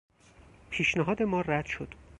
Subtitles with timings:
[0.69, 1.93] پیشنهاد ما رد شد.